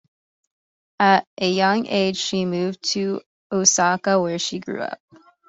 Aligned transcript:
At 0.99 1.27
a 1.39 1.47
young 1.47 1.85
age, 1.85 2.17
she 2.17 2.45
moved 2.45 2.81
to 2.93 3.21
Osaka 3.51 4.19
where 4.19 4.39
she 4.39 4.57
grew 4.57 4.81
up. 4.81 4.97